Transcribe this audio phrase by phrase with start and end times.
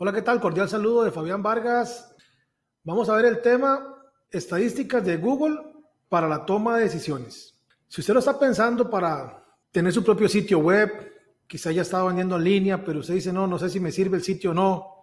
[0.00, 0.40] Hola, ¿qué tal?
[0.40, 2.14] Cordial saludo de Fabián Vargas.
[2.84, 3.96] Vamos a ver el tema
[4.30, 5.58] estadísticas de Google
[6.08, 7.60] para la toma de decisiones.
[7.88, 10.88] Si usted lo está pensando para tener su propio sitio web,
[11.48, 14.18] quizá ya estaba vendiendo en línea, pero usted dice, no, no sé si me sirve
[14.18, 15.02] el sitio o no.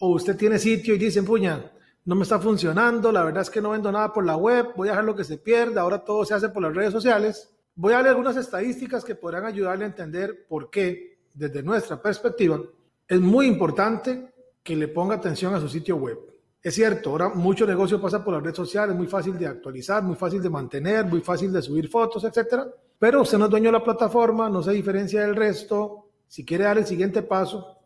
[0.00, 1.72] O usted tiene sitio y dice, puña,
[2.04, 4.88] no me está funcionando, la verdad es que no vendo nada por la web, voy
[4.88, 7.50] a dejar lo que se pierda, ahora todo se hace por las redes sociales.
[7.76, 12.60] Voy a darle algunas estadísticas que podrán ayudarle a entender por qué, desde nuestra perspectiva,
[13.08, 14.33] es muy importante
[14.64, 16.18] que le ponga atención a su sitio web.
[16.60, 20.16] Es cierto, ahora mucho negocio pasa por las redes sociales, muy fácil de actualizar, muy
[20.16, 22.66] fácil de mantener, muy fácil de subir fotos, etcétera.
[22.98, 26.08] Pero usted no es dueño de la plataforma, no se diferencia del resto.
[26.26, 27.78] Si quiere dar el siguiente paso,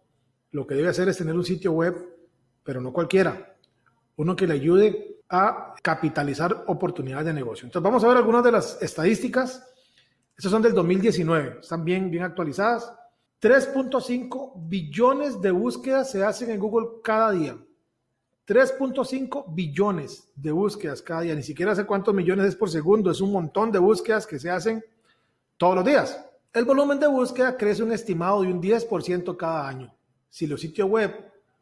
[0.52, 1.96] lo que debe hacer es tener un sitio web,
[2.62, 3.56] pero no cualquiera.
[4.14, 7.66] Uno que le ayude a capitalizar oportunidades de negocio.
[7.66, 9.68] Entonces vamos a ver algunas de las estadísticas.
[10.36, 12.92] Estas son del 2019, están bien, bien actualizadas.
[13.40, 17.56] 3.5 billones de búsquedas se hacen en Google cada día.
[18.46, 21.34] 3.5 billones de búsquedas cada día.
[21.34, 23.10] Ni siquiera sé cuántos millones es por segundo.
[23.10, 24.82] Es un montón de búsquedas que se hacen
[25.56, 26.24] todos los días.
[26.52, 29.94] El volumen de búsqueda crece un estimado de un 10% cada año.
[30.30, 31.14] Si los sitios web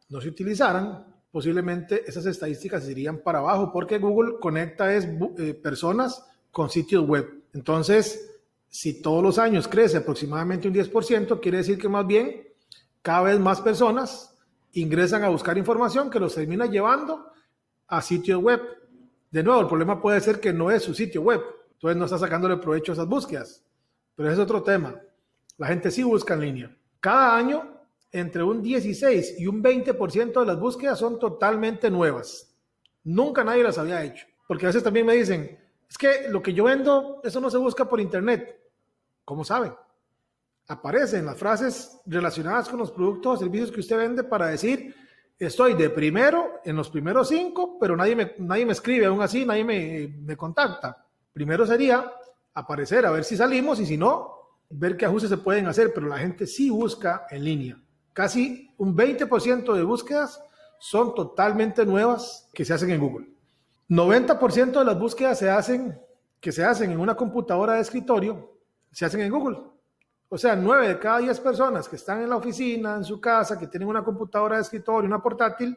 [0.08, 5.06] no se utilizaran, posiblemente esas estadísticas irían para abajo porque Google conecta es,
[5.38, 7.42] eh, personas con sitios web.
[7.52, 8.35] Entonces,
[8.77, 12.46] si todos los años crece aproximadamente un 10%, quiere decir que más bien
[13.00, 14.36] cada vez más personas
[14.74, 17.32] ingresan a buscar información que los termina llevando
[17.87, 18.60] a sitios web.
[19.31, 21.41] De nuevo, el problema puede ser que no es su sitio web,
[21.72, 23.64] entonces no está sacándole provecho a esas búsquedas.
[24.14, 25.00] Pero es otro tema.
[25.56, 26.76] La gente sí busca en línea.
[27.00, 27.81] Cada año,
[28.12, 32.54] entre un 16 y un 20% de las búsquedas son totalmente nuevas.
[33.04, 34.26] Nunca nadie las había hecho.
[34.47, 35.58] Porque a veces también me dicen,
[35.88, 38.66] es que lo que yo vendo, eso no se busca por internet.
[39.26, 39.75] ¿Cómo saben?
[40.69, 44.94] Aparecen las frases relacionadas con los productos o servicios que usted vende para decir,
[45.37, 49.44] estoy de primero en los primeros cinco, pero nadie me, nadie me escribe, aún así
[49.44, 51.04] nadie me, me contacta.
[51.32, 52.09] Primero sería
[52.54, 54.32] aparecer a ver si salimos y si no,
[54.70, 57.82] ver qué ajustes se pueden hacer, pero la gente sí busca en línea.
[58.12, 60.41] Casi un 20% de búsquedas
[60.78, 63.26] son totalmente nuevas que se hacen en Google.
[63.88, 66.00] 90% de las búsquedas se hacen,
[66.41, 68.56] que se hacen en una computadora de escritorio
[68.96, 69.58] se hacen en Google.
[70.30, 73.58] O sea, nueve de cada diez personas que están en la oficina, en su casa,
[73.58, 75.76] que tienen una computadora de escritorio, una portátil,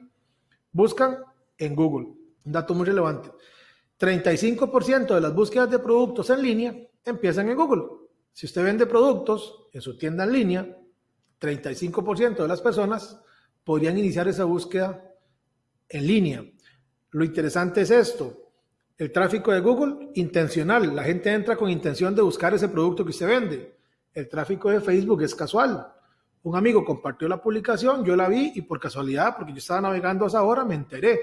[0.72, 1.18] buscan
[1.57, 2.13] en Google.
[2.46, 3.30] Un dato muy relevante.
[4.00, 7.84] 35% de las búsquedas de productos en línea empiezan en Google.
[8.31, 10.78] Si usted vende productos en su tienda en línea,
[11.41, 13.19] 35% de las personas
[13.66, 15.03] podrían iniciar esa búsqueda
[15.90, 16.46] en línea.
[17.12, 18.49] Lo interesante es esto.
[19.00, 20.94] El tráfico de Google, intencional.
[20.94, 23.76] La gente entra con intención de buscar ese producto que usted vende.
[24.14, 25.88] El tráfico de Facebook es casual.
[26.44, 30.26] Un amigo compartió la publicación, yo la vi y por casualidad, porque yo estaba navegando
[30.26, 31.18] a esa hora, me enteré.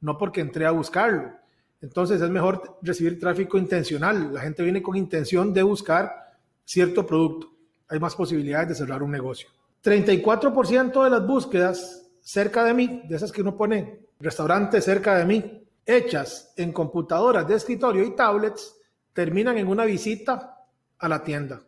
[0.00, 1.32] No porque entré a buscarlo.
[1.80, 4.32] Entonces es mejor recibir tráfico intencional.
[4.32, 7.50] La gente viene con intención de buscar cierto producto.
[7.88, 9.48] Hay más posibilidades de cerrar un negocio.
[9.82, 15.24] 34% de las búsquedas cerca de mí, de esas que uno pone restaurante cerca de
[15.24, 18.76] mí, hechas en computadoras de escritorio y tablets
[19.12, 20.56] terminan en una visita
[20.98, 21.62] a la tienda.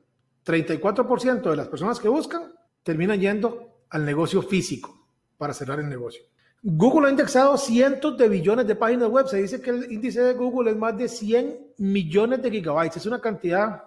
[0.44, 2.52] 34% de las personas que buscan
[2.82, 5.06] terminan yendo al negocio físico
[5.36, 6.22] para cerrar el negocio.
[6.62, 9.26] Google ha indexado cientos de billones de páginas web.
[9.26, 12.98] Se dice que el índice de Google es más de 100 millones de gigabytes.
[12.98, 13.82] Es una cantidad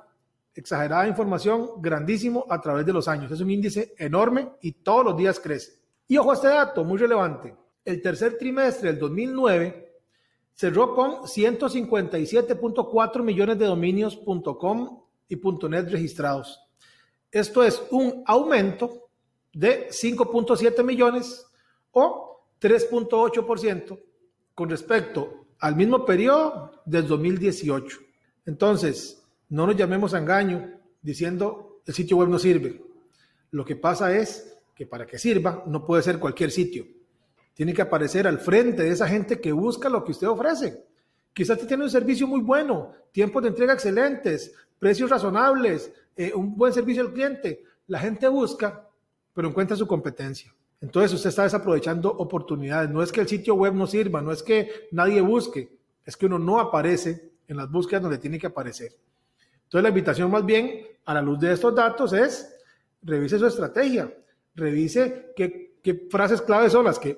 [0.53, 3.31] exagerada de información grandísimo a través de los años.
[3.31, 5.79] Es un índice enorme y todos los días crece.
[6.07, 7.55] Y ojo a este dato, muy relevante.
[7.83, 9.84] El tercer trimestre del 2009
[10.55, 15.35] cerró con 157.4 millones de dominios.com y
[15.69, 16.61] .net registrados.
[17.31, 19.09] Esto es un aumento
[19.53, 21.46] de 5.7 millones
[21.91, 23.99] o 3.8%
[24.53, 27.99] con respecto al mismo periodo del 2018.
[28.46, 32.81] Entonces, no nos llamemos a engaño diciendo el sitio web no sirve.
[33.52, 36.85] Lo que pasa es que para que sirva no puede ser cualquier sitio
[37.55, 40.85] tiene que aparecer al frente de esa gente que busca lo que usted ofrece.
[41.34, 46.55] Quizás usted tiene un servicio muy bueno, tiempos de entrega excelentes, precios razonables, eh, un
[46.55, 48.87] buen servicio al cliente, La gente busca,
[49.34, 50.53] pero encuentra su competencia.
[50.81, 52.90] Entonces usted está desaprovechando oportunidades.
[52.90, 55.69] No es que el sitio web no sirva, no es que nadie busque,
[56.03, 58.91] es que uno no aparece en las búsquedas donde tiene que aparecer.
[59.63, 62.55] Entonces la invitación más bien a la luz de estos datos es
[63.02, 64.11] revise su estrategia,
[64.55, 65.73] revise qué,
[66.09, 67.17] frases claves son las que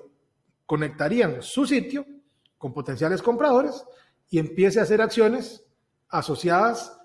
[0.68, 2.04] conectarían su sitio
[2.58, 3.86] con potenciales compradores
[4.28, 5.64] y empiece a hacer acciones
[6.10, 7.00] asociadas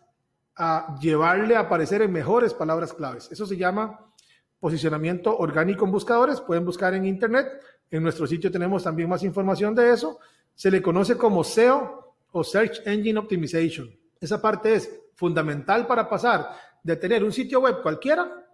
[0.58, 3.30] a llevarle a aparecer en mejores palabras claves.
[3.32, 4.12] Eso se llama
[4.60, 6.42] posicionamiento orgánico en buscadores.
[6.42, 7.48] Pueden buscar en internet.
[7.90, 10.20] En nuestro sitio tenemos también más información de eso.
[10.54, 13.90] Se le conoce como SEO o Search Engine Optimization.
[14.20, 16.50] Esa parte es fundamental para pasar
[16.84, 18.46] de tener un sitio web cualquiera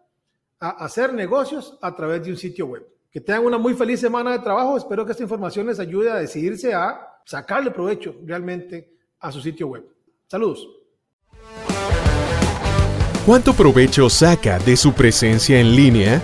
[0.59, 2.98] a hacer negocios a través de un sitio web.
[3.11, 4.77] Que tengan una muy feliz semana de trabajo.
[4.77, 9.67] Espero que esta información les ayude a decidirse a sacarle provecho realmente a su sitio
[9.67, 9.83] web.
[10.27, 10.67] Saludos.
[13.25, 16.21] ¿Cuánto provecho saca de su presencia en línea?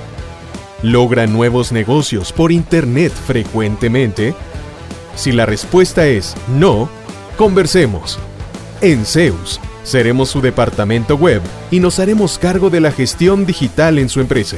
[0.82, 4.34] ¿Logra nuevos negocios por Internet frecuentemente?
[5.16, 6.90] Si la respuesta es no,
[7.38, 8.20] conversemos.
[8.82, 11.42] En Zeus seremos su departamento web
[11.72, 14.58] y nos haremos cargo de la gestión digital en su empresa,